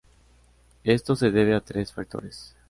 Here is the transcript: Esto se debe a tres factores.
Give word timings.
Esto 0.83 1.15
se 1.15 1.29
debe 1.29 1.53
a 1.53 1.61
tres 1.61 1.93
factores. 1.93 2.55